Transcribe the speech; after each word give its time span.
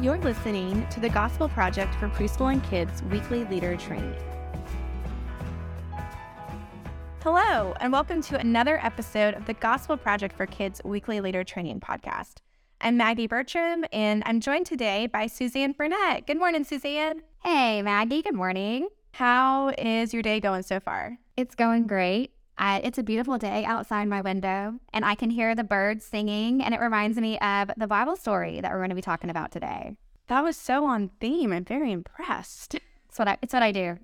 You're 0.00 0.18
listening 0.18 0.86
to 0.90 1.00
the 1.00 1.08
Gospel 1.08 1.48
Project 1.48 1.92
for 1.96 2.08
Preschool 2.08 2.52
and 2.52 2.62
Kids 2.62 3.02
weekly 3.10 3.42
leader 3.46 3.76
training. 3.76 4.14
Hello, 7.20 7.74
and 7.80 7.92
welcome 7.92 8.22
to 8.22 8.38
another 8.38 8.78
episode 8.80 9.34
of 9.34 9.44
the 9.46 9.54
Gospel 9.54 9.96
Project 9.96 10.36
for 10.36 10.46
Kids 10.46 10.80
weekly 10.84 11.20
leader 11.20 11.42
training 11.42 11.80
podcast. 11.80 12.34
I'm 12.80 12.96
Maggie 12.96 13.26
Bertram, 13.26 13.84
and 13.92 14.22
I'm 14.24 14.38
joined 14.38 14.66
today 14.66 15.08
by 15.08 15.26
Suzanne 15.26 15.72
Burnett. 15.72 16.28
Good 16.28 16.38
morning, 16.38 16.62
Suzanne. 16.62 17.22
Hey, 17.42 17.82
Maggie. 17.82 18.22
Good 18.22 18.36
morning. 18.36 18.86
How 19.14 19.70
is 19.76 20.14
your 20.14 20.22
day 20.22 20.38
going 20.38 20.62
so 20.62 20.78
far? 20.78 21.18
It's 21.36 21.56
going 21.56 21.88
great. 21.88 22.30
Uh, 22.58 22.80
it's 22.82 22.98
a 22.98 23.04
beautiful 23.04 23.38
day 23.38 23.64
outside 23.64 24.08
my 24.08 24.20
window, 24.20 24.74
and 24.92 25.04
I 25.04 25.14
can 25.14 25.30
hear 25.30 25.54
the 25.54 25.62
birds 25.62 26.04
singing, 26.04 26.62
and 26.62 26.74
it 26.74 26.80
reminds 26.80 27.16
me 27.16 27.38
of 27.38 27.70
the 27.76 27.86
Bible 27.86 28.16
story 28.16 28.60
that 28.60 28.72
we're 28.72 28.78
going 28.78 28.88
to 28.88 28.96
be 28.96 29.00
talking 29.00 29.30
about 29.30 29.52
today. 29.52 29.96
That 30.26 30.42
was 30.42 30.56
so 30.56 30.84
on 30.84 31.10
theme. 31.20 31.52
I'm 31.52 31.64
very 31.64 31.92
impressed. 31.92 32.74
It's 33.08 33.18
what 33.18 33.28
I, 33.28 33.38
it's 33.42 33.54
what 33.54 33.62
I 33.62 33.70
do. 33.70 33.98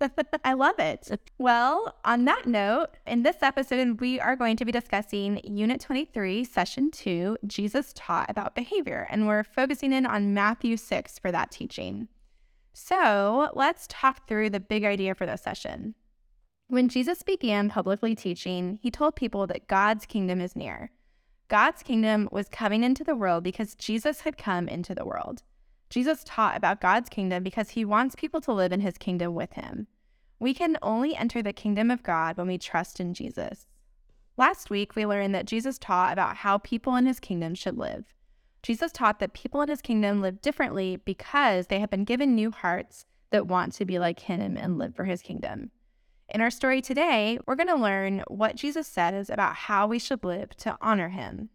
I 0.44 0.52
love 0.52 0.78
it. 0.78 1.18
Well, 1.38 1.96
on 2.04 2.24
that 2.26 2.46
note, 2.46 2.88
in 3.06 3.22
this 3.22 3.38
episode, 3.42 4.00
we 4.00 4.20
are 4.20 4.36
going 4.36 4.56
to 4.58 4.64
be 4.64 4.70
discussing 4.70 5.40
Unit 5.42 5.80
23, 5.80 6.44
Session 6.44 6.90
2 6.90 7.38
Jesus 7.46 7.92
Taught 7.94 8.30
About 8.30 8.54
Behavior, 8.54 9.06
and 9.10 9.26
we're 9.26 9.42
focusing 9.42 9.92
in 9.92 10.06
on 10.06 10.34
Matthew 10.34 10.76
6 10.76 11.18
for 11.18 11.32
that 11.32 11.50
teaching. 11.50 12.08
So 12.74 13.50
let's 13.54 13.86
talk 13.88 14.28
through 14.28 14.50
the 14.50 14.60
big 14.60 14.84
idea 14.84 15.14
for 15.14 15.26
this 15.26 15.42
session. 15.42 15.94
When 16.70 16.90
Jesus 16.90 17.22
began 17.22 17.70
publicly 17.70 18.14
teaching, 18.14 18.78
he 18.82 18.90
told 18.90 19.16
people 19.16 19.46
that 19.46 19.68
God's 19.68 20.04
kingdom 20.04 20.38
is 20.38 20.54
near. 20.54 20.90
God's 21.48 21.82
kingdom 21.82 22.28
was 22.30 22.50
coming 22.50 22.84
into 22.84 23.02
the 23.02 23.16
world 23.16 23.42
because 23.42 23.74
Jesus 23.74 24.20
had 24.20 24.36
come 24.36 24.68
into 24.68 24.94
the 24.94 25.06
world. 25.06 25.42
Jesus 25.88 26.22
taught 26.26 26.58
about 26.58 26.82
God's 26.82 27.08
kingdom 27.08 27.42
because 27.42 27.70
he 27.70 27.86
wants 27.86 28.14
people 28.14 28.42
to 28.42 28.52
live 28.52 28.70
in 28.70 28.80
his 28.80 28.98
kingdom 28.98 29.34
with 29.34 29.54
him. 29.54 29.86
We 30.38 30.52
can 30.52 30.76
only 30.82 31.16
enter 31.16 31.42
the 31.42 31.54
kingdom 31.54 31.90
of 31.90 32.02
God 32.02 32.36
when 32.36 32.48
we 32.48 32.58
trust 32.58 33.00
in 33.00 33.14
Jesus. 33.14 33.66
Last 34.36 34.68
week, 34.68 34.94
we 34.94 35.06
learned 35.06 35.34
that 35.34 35.46
Jesus 35.46 35.78
taught 35.78 36.12
about 36.12 36.36
how 36.36 36.58
people 36.58 36.96
in 36.96 37.06
his 37.06 37.18
kingdom 37.18 37.54
should 37.54 37.78
live. 37.78 38.04
Jesus 38.62 38.92
taught 38.92 39.20
that 39.20 39.32
people 39.32 39.62
in 39.62 39.70
his 39.70 39.80
kingdom 39.80 40.20
live 40.20 40.42
differently 40.42 40.96
because 40.96 41.68
they 41.68 41.80
have 41.80 41.88
been 41.88 42.04
given 42.04 42.34
new 42.34 42.50
hearts 42.50 43.06
that 43.30 43.46
want 43.46 43.72
to 43.72 43.86
be 43.86 43.98
like 43.98 44.20
him 44.20 44.58
and 44.58 44.76
live 44.76 44.94
for 44.94 45.06
his 45.06 45.22
kingdom. 45.22 45.70
In 46.30 46.42
our 46.42 46.50
story 46.50 46.82
today, 46.82 47.38
we're 47.46 47.54
going 47.54 47.68
to 47.68 47.74
learn 47.74 48.22
what 48.28 48.54
Jesus 48.54 48.86
says 48.86 49.30
about 49.30 49.54
how 49.54 49.86
we 49.86 49.98
should 49.98 50.22
live 50.22 50.54
to 50.58 50.76
honor 50.82 51.08
him. 51.08 51.48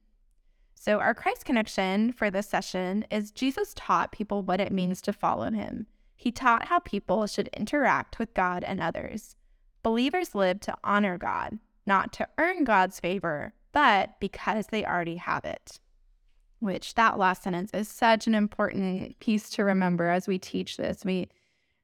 So, 0.74 1.00
our 1.00 1.14
Christ 1.14 1.46
connection 1.46 2.12
for 2.12 2.32
this 2.32 2.50
session 2.50 3.06
is 3.12 3.32
Jesus 3.32 3.74
taught 3.76 4.12
people 4.12 4.42
what 4.42 4.60
it 4.60 4.72
means 4.72 5.00
to 5.04 5.14
follow 5.14 5.50
him. 5.52 5.86
He 6.16 6.32
taught 6.32 6.66
how 6.66 6.80
people 6.80 7.28
should 7.28 7.50
interact 7.50 8.18
with 8.18 8.34
God 8.34 8.64
and 8.64 8.82
others. 8.82 9.36
Believers 9.84 10.34
live 10.34 10.60
to 10.62 10.76
honor 10.84 11.20
God, 11.20 11.60
not 11.86 12.12
to 12.14 12.28
earn 12.40 12.64
God's 12.64 13.00
favor, 13.00 13.54
but 13.74 14.20
because 14.20 14.68
they 14.68 14.84
already 14.84 15.18
have 15.18 15.46
it. 15.46 15.80
Which 16.60 16.96
that 16.96 17.20
last 17.20 17.44
sentence 17.44 17.72
is 17.74 17.88
such 17.90 18.26
an 18.26 18.34
important 18.34 19.20
piece 19.20 19.52
to 19.52 19.64
remember 19.64 20.10
as 20.10 20.28
we 20.28 20.40
teach 20.40 20.78
this. 20.78 21.06
We 21.06 21.30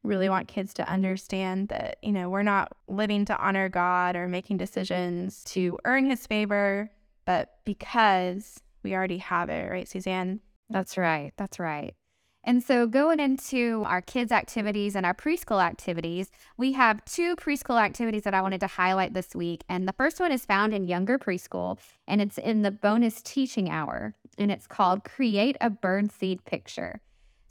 really 0.03 0.29
want 0.29 0.47
kids 0.47 0.73
to 0.75 0.89
understand 0.89 1.69
that, 1.69 1.97
you 2.01 2.11
know, 2.11 2.29
we're 2.29 2.43
not 2.43 2.71
living 2.87 3.25
to 3.25 3.37
honor 3.37 3.69
God 3.69 4.15
or 4.15 4.27
making 4.27 4.57
decisions 4.57 5.43
to 5.45 5.77
earn 5.85 6.09
his 6.09 6.25
favor, 6.25 6.89
but 7.25 7.59
because 7.65 8.61
we 8.83 8.93
already 8.93 9.17
have 9.17 9.49
it, 9.49 9.69
right, 9.69 9.87
Suzanne? 9.87 10.39
That's 10.69 10.97
right. 10.97 11.33
That's 11.37 11.59
right. 11.59 11.95
And 12.43 12.63
so, 12.63 12.87
going 12.87 13.19
into 13.19 13.83
our 13.85 14.01
kids' 14.01 14.31
activities 14.31 14.95
and 14.95 15.05
our 15.05 15.13
preschool 15.13 15.61
activities, 15.61 16.31
we 16.57 16.71
have 16.71 17.03
two 17.03 17.35
preschool 17.35 17.79
activities 17.79 18.23
that 18.23 18.33
I 18.33 18.41
wanted 18.41 18.61
to 18.61 18.67
highlight 18.67 19.13
this 19.13 19.35
week. 19.35 19.63
And 19.67 19.87
the 19.87 19.93
first 19.93 20.21
one 20.21 20.31
is 20.31 20.45
found 20.45 20.73
in 20.73 20.87
younger 20.87 21.19
preschool, 21.19 21.79
and 22.07 22.21
it's 22.21 22.37
in 22.37 22.61
the 22.61 22.71
bonus 22.71 23.21
teaching 23.21 23.69
hour, 23.69 24.15
and 24.37 24.51
it's 24.51 24.67
called 24.67 25.03
Create 25.03 25.57
a 25.59 25.69
Birdseed 25.69 26.45
Picture. 26.45 27.01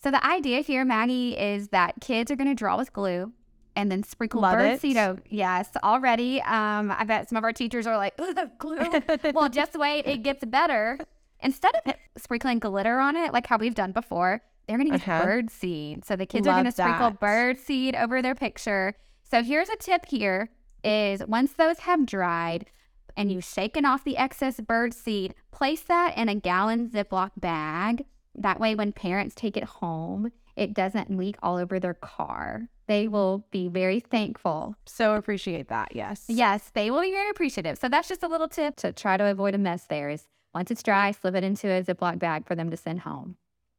So 0.03 0.11
the 0.11 0.25
idea 0.25 0.61
here, 0.61 0.85
Maggie, 0.85 1.37
is 1.37 1.69
that 1.69 1.95
kids 2.01 2.31
are 2.31 2.37
going 2.37 2.49
to 2.49 2.55
draw 2.55 2.77
with 2.77 2.93
glue 2.93 3.33
and 3.75 3.91
then 3.91 4.03
sprinkle 4.03 4.41
Love 4.41 4.55
birdseed. 4.57 5.21
Yes, 5.29 5.69
already. 5.83 6.41
Um, 6.43 6.91
I 6.91 7.05
bet 7.05 7.29
some 7.29 7.37
of 7.37 7.45
our 7.45 7.53
teachers 7.53 7.87
are 7.87 7.97
like, 7.97 8.15
"Ugh, 8.19 8.51
glue. 8.59 8.79
well, 9.35 9.49
just 9.49 9.75
wait, 9.77 10.07
it 10.07 10.23
gets 10.23 10.45
better. 10.45 10.99
Instead 11.41 11.75
of 11.87 11.95
sprinkling 12.17 12.59
glitter 12.59 12.99
on 12.99 13.17
it, 13.17 13.33
like 13.33 13.47
how 13.47 13.57
we've 13.59 13.75
done 13.77 13.93
before, 13.93 14.41
they're 14.67 14.77
going 14.79 14.89
to 14.89 14.95
use 14.95 15.03
Uh-huh. 15.09 15.25
bird 15.25 15.51
seed. 15.51 16.05
So 16.05 16.17
the 16.17 16.27
kids 16.27 16.47
are 16.47 16.53
going 16.55 16.65
to 16.65 16.73
sprinkle 16.73 17.11
bird 17.13 17.59
seed 17.59 17.95
over 17.95 18.21
their 18.23 18.35
picture. 18.35 18.95
So 19.23 19.43
here's 19.43 19.69
a 19.69 19.77
tip 19.77 20.07
here 20.07 20.51
is 20.85 21.25
once 21.27 21.53
those 21.53 21.81
have 21.81 22.07
dried 22.07 22.67
and 23.17 23.31
you've 23.33 23.45
shaken 23.45 23.85
off 23.85 24.05
the 24.05 24.17
excess 24.17 24.59
bird 24.61 24.95
seed, 24.95 25.35
place 25.51 25.83
that 25.83 26.17
in 26.17 26.29
a 26.29 26.35
gallon 26.35 26.89
Ziploc 26.89 27.31
bag. 27.37 28.05
That 28.43 28.61
way 28.61 28.75
when 28.75 28.93
parents 28.93 29.35
take 29.35 29.57
it 29.57 29.65
home, 29.65 30.33
it 30.57 30.75
doesn't 30.75 31.17
leak 31.17 31.37
all 31.43 31.57
over 31.57 31.79
their 31.79 31.95
car. 31.95 32.69
They 32.87 33.07
will 33.07 33.47
be 33.51 33.69
very 33.69 34.01
thankful. 34.01 34.75
So 34.87 35.15
appreciate 35.15 35.69
that. 35.69 35.95
Yes. 35.95 36.25
Yes, 36.29 36.71
they 36.75 36.91
will 36.91 37.03
be 37.03 37.13
very 37.13 37.31
appreciative. 37.31 37.79
So 37.79 37.89
that's 37.89 38.09
just 38.09 38.23
a 38.23 38.29
little 38.29 38.49
tip 38.49 38.77
to 38.77 38.93
try 38.93 39.17
to 39.17 39.27
avoid 39.27 39.55
a 39.55 39.59
mess 39.59 39.85
there 39.85 40.11
is 40.11 40.27
once 40.55 40.71
it's 40.71 40.83
dry, 40.83 41.11
slip 41.11 41.35
it 41.35 41.45
into 41.45 41.69
a 41.69 41.83
Ziploc 41.83 42.19
bag 42.19 42.47
for 42.47 42.55
them 42.55 42.71
to 42.71 42.77
send 42.77 43.01
home. 43.01 43.37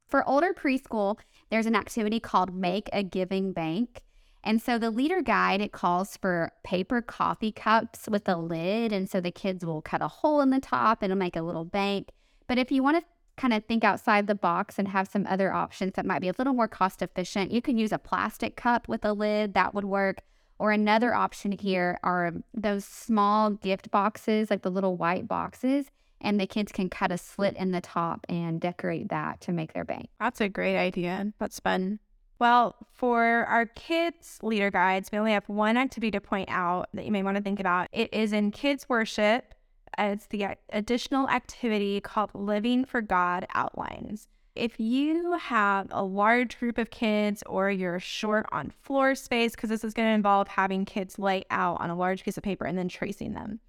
For 0.08 0.28
older 0.28 0.54
preschool, 0.54 1.18
there's 1.50 1.66
an 1.66 1.76
activity 1.76 2.20
called 2.20 2.54
Make 2.54 2.90
a 2.94 3.04
Giving 3.04 3.52
Bank. 3.52 4.02
And 4.44 4.62
so 4.62 4.78
the 4.78 4.90
leader 4.90 5.22
guide, 5.22 5.62
it 5.62 5.72
calls 5.72 6.16
for 6.18 6.52
paper 6.64 7.02
coffee 7.02 7.52
cups 7.52 8.08
with 8.10 8.30
a 8.30 8.38
lid. 8.38 8.94
And 8.94 9.10
so 9.10 9.20
the 9.20 9.32
kids 9.32 9.66
will 9.66 9.82
cut 9.82 10.02
a 10.02 10.08
hole 10.08 10.42
in 10.42 10.50
the 10.50 10.62
top 10.62 11.02
and 11.02 11.12
it'll 11.12 11.20
make 11.20 11.36
a 11.36 11.42
little 11.42 11.66
bank. 11.66 12.10
But 12.48 12.58
if 12.58 12.72
you 12.72 12.82
want 12.82 12.98
to 12.98 13.06
kind 13.40 13.54
of 13.54 13.64
think 13.66 13.84
outside 13.84 14.28
the 14.28 14.36
box 14.36 14.78
and 14.78 14.90
have 14.90 15.08
some 15.08 15.26
other 15.28 15.52
options 15.54 15.94
that 15.94 16.06
might 16.06 16.20
be 16.20 16.28
a 16.28 16.34
little 16.38 16.54
more 16.54 16.68
cost 16.68 17.02
efficient, 17.02 17.52
you 17.52 17.62
can 17.62 17.78
use 17.78 17.92
a 17.92 17.98
plastic 17.98 18.56
cup 18.56 18.88
with 18.88 19.06
a 19.06 19.14
lid. 19.14 19.54
That 19.54 19.74
would 19.74 19.86
work. 19.86 20.22
Or 20.60 20.72
another 20.72 21.14
option 21.14 21.54
here 21.54 22.00
are 22.04 22.34
those 22.54 22.84
small 22.84 23.52
gift 23.52 23.90
boxes, 23.92 24.50
like 24.50 24.62
the 24.62 24.70
little 24.70 24.98
white 24.98 25.26
boxes, 25.26 25.86
and 26.20 26.38
the 26.38 26.46
kids 26.46 26.74
can 26.74 26.90
cut 26.90 27.14
a 27.14 27.18
slit 27.18 27.56
in 27.56 27.72
the 27.72 27.80
top 27.80 28.26
and 28.28 28.60
decorate 28.60 29.08
that 29.08 29.40
to 29.42 29.54
make 29.54 29.72
their 29.72 29.86
bank. 29.86 30.10
That's 30.20 30.42
a 30.42 30.50
great 30.50 30.78
idea. 30.78 31.32
That's 31.40 31.62
fun. 31.62 32.00
Well, 32.40 32.76
for 32.94 33.46
our 33.50 33.66
kids' 33.68 34.40
leader 34.42 34.70
guides, 34.70 35.12
we 35.12 35.18
only 35.18 35.32
have 35.32 35.48
one 35.48 35.78
activity 35.78 36.12
to 36.12 36.22
point 36.22 36.50
out 36.52 36.90
that 36.94 37.06
you 37.06 37.12
may 37.12 37.24
want 37.24 37.38
to 37.38 37.44
think 37.44 37.62
about. 37.62 37.88
It 37.94 38.14
is 38.14 38.34
in 38.34 38.52
kids' 38.52 38.88
worship. 38.90 39.54
It's 40.00 40.28
the 40.28 40.48
additional 40.70 41.28
activity 41.28 42.00
called 42.00 42.32
Living 42.34 42.86
for 42.86 43.02
God 43.02 43.46
Outlines. 43.54 44.28
If 44.56 44.80
you 44.80 45.34
have 45.34 45.88
a 45.92 46.04
large 46.04 46.58
group 46.58 46.78
of 46.78 46.90
kids 46.90 47.44
or 47.46 47.70
you're 47.70 48.00
short 48.00 48.46
on 48.52 48.72
floor 48.82 49.14
space, 49.16 49.52
because 49.56 49.70
this 49.70 49.84
is 49.84 49.94
going 49.94 50.08
to 50.08 50.14
involve 50.14 50.48
having 50.48 50.86
kids 50.86 51.20
lay 51.20 51.44
out 51.52 51.82
on 51.82 51.90
a 51.90 51.96
large 51.96 52.24
piece 52.24 52.38
of 52.38 52.44
paper 52.44 52.66
and 52.66 52.78
then 52.78 52.88
tracing 52.88 53.34
them. 53.34 53.60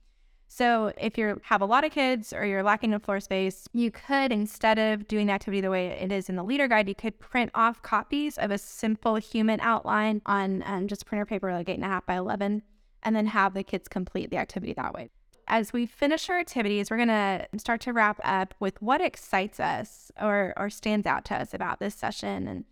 So 0.46 0.92
if 0.98 1.16
you 1.18 1.40
have 1.44 1.62
a 1.62 1.66
lot 1.66 1.84
of 1.84 1.92
kids 1.92 2.32
or 2.32 2.44
you're 2.44 2.62
lacking 2.62 2.92
in 2.92 2.98
floor 3.00 3.20
space, 3.20 3.68
you 3.72 3.90
could, 3.90 4.32
instead 4.32 4.78
of 4.78 5.06
doing 5.06 5.26
the 5.26 5.32
activity 5.32 5.60
the 5.60 5.70
way 5.70 5.88
it 5.88 6.10
is 6.10 6.28
in 6.28 6.34
the 6.34 6.42
leader 6.42 6.66
guide, 6.66 6.88
you 6.88 6.94
could 6.94 7.18
print 7.20 7.50
off 7.54 7.82
copies 7.82 8.36
of 8.38 8.50
a 8.50 8.58
simple 8.58 9.16
human 9.16 9.60
outline 9.60 10.22
on 10.26 10.64
um, 10.66 10.88
just 10.88 11.06
printer 11.06 11.26
paper, 11.26 11.52
like 11.52 11.68
eight 11.68 11.74
and 11.74 11.84
a 11.84 11.88
half 11.88 12.06
by 12.06 12.16
11, 12.16 12.62
and 13.04 13.16
then 13.16 13.26
have 13.26 13.54
the 13.54 13.62
kids 13.62 13.86
complete 13.86 14.30
the 14.30 14.38
activity 14.38 14.72
that 14.72 14.92
way. 14.92 15.10
As 15.52 15.72
we 15.72 15.84
finish 15.84 16.30
our 16.30 16.38
activities, 16.38 16.90
we're 16.92 16.96
going 16.96 17.08
to 17.08 17.44
start 17.58 17.80
to 17.80 17.92
wrap 17.92 18.20
up 18.22 18.54
with 18.60 18.80
what 18.80 19.00
excites 19.00 19.58
us 19.58 20.12
or, 20.20 20.54
or 20.56 20.70
stands 20.70 21.08
out 21.08 21.24
to 21.24 21.34
us 21.34 21.52
about 21.52 21.80
this 21.80 21.96
session. 21.96 22.46
And 22.46 22.64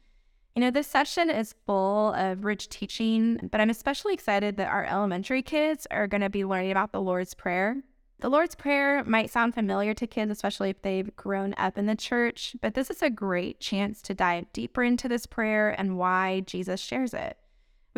you 0.55 0.61
know, 0.61 0.71
this 0.71 0.87
session 0.87 1.29
is 1.29 1.57
full 1.67 2.13
of 2.15 2.45
rich 2.45 2.69
teaching, 2.69 3.49
but 3.51 3.61
I'm 3.61 3.69
especially 3.69 4.15
excited 4.15 4.57
that 4.59 4.71
our 4.71 4.85
elementary 4.85 5.43
kids 5.43 5.89
are 5.91 6.07
going 6.07 6.21
to 6.21 6.31
be 6.31 6.45
learning 6.45 6.71
about 6.71 6.93
the 6.93 7.01
Lord's 7.01 7.35
Prayer. 7.35 7.83
The 8.21 8.29
Lord's 8.29 8.55
Prayer 8.55 9.03
might 9.03 9.31
sound 9.31 9.55
familiar 9.55 9.93
to 9.95 10.07
kids, 10.07 10.31
especially 10.31 10.71
if 10.71 10.81
they've 10.83 11.15
grown 11.17 11.55
up 11.59 11.79
in 11.79 11.87
the 11.87 11.97
church, 11.97 12.55
but 12.61 12.75
this 12.75 12.91
is 12.91 13.03
a 13.03 13.11
great 13.11 13.59
chance 13.59 14.01
to 14.03 14.15
dive 14.15 14.53
deeper 14.53 14.85
into 14.85 15.09
this 15.09 15.27
prayer 15.27 15.75
and 15.77 15.99
why 15.99 16.41
Jesus 16.47 16.81
shares 16.81 17.13
it. 17.13 17.39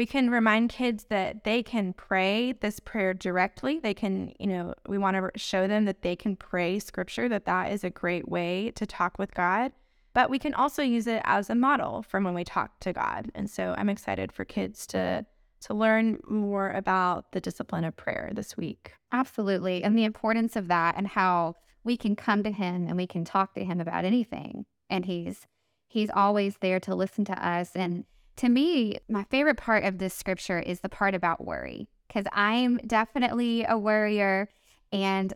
We 0.00 0.06
can 0.06 0.30
remind 0.30 0.70
kids 0.70 1.04
that 1.10 1.44
they 1.44 1.62
can 1.62 1.92
pray 1.92 2.52
this 2.52 2.80
prayer 2.80 3.12
directly. 3.12 3.80
They 3.80 3.92
can, 3.92 4.32
you 4.40 4.46
know, 4.46 4.72
we 4.88 4.96
want 4.96 5.18
to 5.18 5.38
show 5.38 5.66
them 5.66 5.84
that 5.84 6.00
they 6.00 6.16
can 6.16 6.36
pray 6.36 6.78
scripture, 6.78 7.28
that 7.28 7.44
that 7.44 7.70
is 7.70 7.84
a 7.84 7.90
great 7.90 8.26
way 8.26 8.72
to 8.76 8.86
talk 8.86 9.18
with 9.18 9.34
God 9.34 9.72
but 10.14 10.30
we 10.30 10.38
can 10.38 10.54
also 10.54 10.82
use 10.82 11.06
it 11.06 11.20
as 11.24 11.50
a 11.50 11.54
model 11.54 12.02
from 12.02 12.24
when 12.24 12.34
we 12.34 12.44
talk 12.44 12.80
to 12.80 12.92
God. 12.92 13.30
And 13.34 13.48
so 13.48 13.74
I'm 13.78 13.88
excited 13.88 14.32
for 14.32 14.44
kids 14.44 14.86
to 14.88 15.26
to 15.60 15.74
learn 15.74 16.18
more 16.26 16.70
about 16.70 17.32
the 17.32 17.40
discipline 17.40 17.84
of 17.84 17.94
prayer 17.94 18.30
this 18.34 18.56
week. 18.56 18.94
Absolutely. 19.12 19.84
And 19.84 19.96
the 19.96 20.04
importance 20.04 20.56
of 20.56 20.68
that 20.68 20.96
and 20.96 21.06
how 21.06 21.56
we 21.84 21.98
can 21.98 22.16
come 22.16 22.42
to 22.42 22.50
him 22.50 22.86
and 22.88 22.96
we 22.96 23.06
can 23.06 23.24
talk 23.26 23.54
to 23.54 23.64
him 23.64 23.80
about 23.80 24.06
anything. 24.06 24.64
And 24.88 25.04
he's 25.04 25.46
He's 25.90 26.10
always 26.10 26.56
there 26.58 26.78
to 26.80 26.94
listen 26.94 27.24
to 27.26 27.46
us. 27.46 27.74
And 27.74 28.04
to 28.40 28.48
me, 28.48 28.96
my 29.06 29.24
favorite 29.24 29.58
part 29.58 29.84
of 29.84 29.98
this 29.98 30.14
scripture 30.14 30.58
is 30.58 30.80
the 30.80 30.88
part 30.88 31.14
about 31.14 31.44
worry, 31.44 31.90
because 32.08 32.24
I'm 32.32 32.78
definitely 32.78 33.66
a 33.68 33.76
worrier. 33.76 34.48
And 34.90 35.34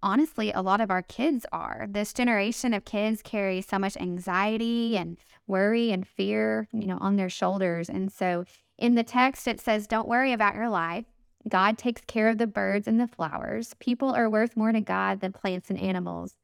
honestly, 0.00 0.52
a 0.52 0.62
lot 0.62 0.80
of 0.80 0.88
our 0.88 1.02
kids 1.02 1.44
are. 1.50 1.88
This 1.90 2.12
generation 2.12 2.72
of 2.72 2.84
kids 2.84 3.20
carry 3.20 3.62
so 3.62 3.80
much 3.80 3.96
anxiety 3.96 4.96
and 4.96 5.18
worry 5.48 5.90
and 5.90 6.06
fear, 6.06 6.68
you 6.72 6.86
know, 6.86 6.98
on 7.00 7.16
their 7.16 7.28
shoulders. 7.28 7.88
And 7.88 8.12
so 8.12 8.44
in 8.78 8.94
the 8.94 9.02
text, 9.02 9.48
it 9.48 9.60
says, 9.60 9.88
Don't 9.88 10.06
worry 10.06 10.32
about 10.32 10.54
your 10.54 10.68
life. 10.68 11.06
God 11.48 11.76
takes 11.76 12.02
care 12.06 12.28
of 12.28 12.38
the 12.38 12.46
birds 12.46 12.86
and 12.86 13.00
the 13.00 13.08
flowers. 13.08 13.74
People 13.80 14.10
are 14.10 14.30
worth 14.30 14.56
more 14.56 14.70
to 14.70 14.80
God 14.80 15.18
than 15.18 15.32
plants 15.32 15.68
and 15.68 15.80
animals. 15.80 16.36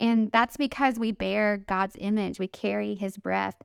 And 0.00 0.32
that's 0.32 0.56
because 0.56 0.98
we 0.98 1.12
bear 1.12 1.58
God's 1.58 1.96
image. 1.98 2.38
We 2.38 2.48
carry 2.48 2.94
his 2.94 3.18
breath 3.18 3.56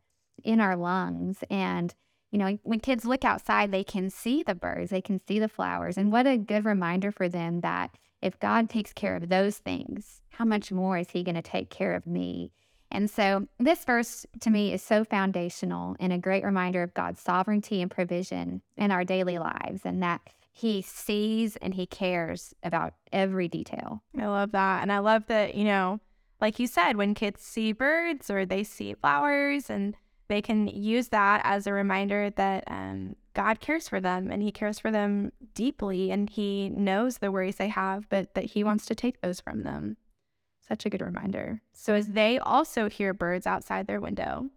in 0.43 0.59
our 0.59 0.75
lungs. 0.75 1.43
And, 1.49 1.93
you 2.31 2.39
know, 2.39 2.57
when 2.63 2.79
kids 2.79 3.05
look 3.05 3.25
outside, 3.25 3.71
they 3.71 3.83
can 3.83 4.09
see 4.09 4.43
the 4.43 4.55
birds, 4.55 4.89
they 4.91 5.01
can 5.01 5.21
see 5.27 5.39
the 5.39 5.49
flowers. 5.49 5.97
And 5.97 6.11
what 6.11 6.27
a 6.27 6.37
good 6.37 6.65
reminder 6.65 7.11
for 7.11 7.29
them 7.29 7.61
that 7.61 7.97
if 8.21 8.39
God 8.39 8.69
takes 8.69 8.93
care 8.93 9.15
of 9.15 9.29
those 9.29 9.57
things, 9.57 10.21
how 10.31 10.45
much 10.45 10.71
more 10.71 10.97
is 10.97 11.11
he 11.11 11.23
going 11.23 11.35
to 11.35 11.41
take 11.41 11.69
care 11.69 11.93
of 11.93 12.07
me? 12.07 12.51
And 12.89 13.09
so 13.09 13.47
this 13.59 13.83
verse 13.83 14.25
to 14.39 14.49
me 14.49 14.73
is 14.73 14.81
so 14.81 15.03
foundational 15.03 15.95
and 15.99 16.13
a 16.13 16.17
great 16.17 16.43
reminder 16.43 16.83
of 16.83 16.93
God's 16.93 17.19
sovereignty 17.19 17.81
and 17.81 17.91
provision 17.91 18.61
in 18.77 18.91
our 18.91 19.03
daily 19.03 19.37
lives 19.37 19.81
and 19.83 20.01
that 20.01 20.21
he 20.51 20.81
sees 20.81 21.55
and 21.57 21.73
he 21.75 21.85
cares 21.85 22.53
about 22.63 22.93
every 23.11 23.47
detail. 23.47 24.01
I 24.17 24.25
love 24.25 24.53
that. 24.53 24.81
And 24.81 24.91
I 24.91 24.99
love 24.99 25.27
that, 25.27 25.53
you 25.53 25.65
know, 25.65 25.99
like 26.39 26.59
you 26.59 26.67
said, 26.67 26.97
when 26.97 27.13
kids 27.13 27.41
see 27.41 27.73
birds 27.73 28.29
or 28.29 28.45
they 28.45 28.63
see 28.63 28.93
flowers 28.93 29.69
and 29.69 29.95
they 30.27 30.41
can 30.41 30.67
use 30.67 31.09
that 31.09 31.41
as 31.43 31.67
a 31.67 31.73
reminder 31.73 32.29
that 32.31 32.63
um, 32.67 33.15
God 33.33 33.59
cares 33.59 33.87
for 33.87 33.99
them 33.99 34.31
and 34.31 34.41
He 34.41 34.51
cares 34.51 34.79
for 34.79 34.91
them 34.91 35.31
deeply 35.53 36.11
and 36.11 36.29
He 36.29 36.69
knows 36.69 37.17
the 37.19 37.31
worries 37.31 37.57
they 37.57 37.69
have, 37.69 38.09
but 38.09 38.33
that 38.33 38.45
He 38.45 38.63
wants 38.63 38.85
to 38.87 38.95
take 38.95 39.21
those 39.21 39.39
from 39.39 39.63
them. 39.63 39.97
Such 40.67 40.85
a 40.85 40.89
good 40.89 41.01
reminder. 41.01 41.61
So, 41.71 41.93
as 41.93 42.07
they 42.07 42.39
also 42.39 42.89
hear 42.89 43.13
birds 43.13 43.47
outside 43.47 43.87
their 43.87 44.01
window, 44.01 44.49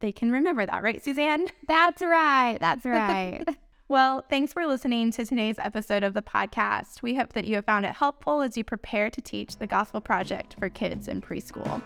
they 0.00 0.12
can 0.12 0.32
remember 0.32 0.64
that, 0.64 0.82
right, 0.82 1.02
Suzanne? 1.04 1.46
That's 1.68 2.00
right. 2.00 2.56
That's 2.58 2.84
right. 2.86 3.44
well, 3.88 4.24
thanks 4.30 4.54
for 4.54 4.66
listening 4.66 5.12
to 5.12 5.26
today's 5.26 5.58
episode 5.58 6.02
of 6.02 6.14
the 6.14 6.22
podcast. 6.22 7.02
We 7.02 7.14
hope 7.14 7.34
that 7.34 7.46
you 7.46 7.56
have 7.56 7.66
found 7.66 7.84
it 7.84 7.92
helpful 7.92 8.40
as 8.40 8.56
you 8.56 8.64
prepare 8.64 9.10
to 9.10 9.20
teach 9.20 9.58
the 9.58 9.66
Gospel 9.66 10.00
Project 10.00 10.56
for 10.58 10.70
kids 10.70 11.08
in 11.08 11.20
preschool. 11.20 11.82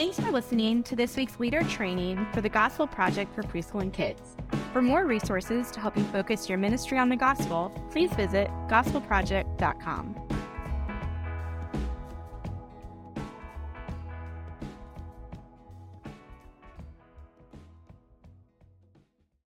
Thanks 0.00 0.18
for 0.18 0.30
listening 0.30 0.82
to 0.84 0.96
this 0.96 1.14
week's 1.14 1.38
leader 1.38 1.62
training 1.64 2.26
for 2.32 2.40
the 2.40 2.48
Gospel 2.48 2.86
Project 2.86 3.34
for 3.34 3.42
Preschool 3.42 3.82
and 3.82 3.92
Kids. 3.92 4.34
For 4.72 4.80
more 4.80 5.04
resources 5.04 5.70
to 5.72 5.80
help 5.80 5.94
you 5.94 6.04
focus 6.04 6.48
your 6.48 6.56
ministry 6.56 6.96
on 6.96 7.10
the 7.10 7.16
gospel, 7.16 7.70
please 7.90 8.10
visit 8.14 8.48
gospelproject.com. 8.66 10.29